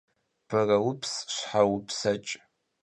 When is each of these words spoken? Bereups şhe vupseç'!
Bereups 0.49 1.13
şhe 1.35 1.61
vupseç'! 1.67 2.31